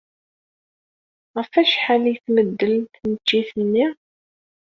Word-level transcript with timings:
Ɣef 1.37 1.51
wacḥal 1.55 2.03
ay 2.09 2.17
tmeddel 2.25 2.75
tneččit-nni? 2.93 3.87